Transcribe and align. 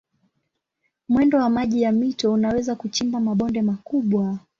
Mwendo 1.09 1.37
wa 1.37 1.49
maji 1.49 1.81
ya 1.81 1.91
mito 1.91 2.33
unaweza 2.33 2.75
kuchimba 2.75 3.19
mabonde 3.19 3.61
makubwa. 3.61 4.39